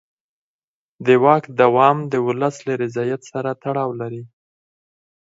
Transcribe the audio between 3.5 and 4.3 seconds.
تړاو لري